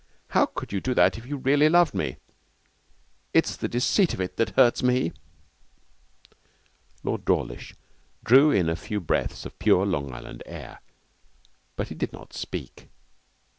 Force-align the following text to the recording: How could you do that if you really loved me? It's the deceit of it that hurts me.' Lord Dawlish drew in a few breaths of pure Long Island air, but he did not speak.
How 0.29 0.47
could 0.47 0.73
you 0.73 0.81
do 0.81 0.95
that 0.95 1.19
if 1.19 1.27
you 1.27 1.37
really 1.37 1.69
loved 1.69 1.93
me? 1.93 2.17
It's 3.35 3.55
the 3.55 3.67
deceit 3.67 4.15
of 4.15 4.19
it 4.19 4.35
that 4.37 4.55
hurts 4.57 4.81
me.' 4.81 5.11
Lord 7.03 7.23
Dawlish 7.23 7.75
drew 8.23 8.49
in 8.49 8.67
a 8.67 8.75
few 8.75 8.99
breaths 8.99 9.45
of 9.45 9.59
pure 9.59 9.85
Long 9.85 10.11
Island 10.11 10.41
air, 10.47 10.81
but 11.75 11.89
he 11.89 11.93
did 11.93 12.11
not 12.13 12.33
speak. 12.33 12.89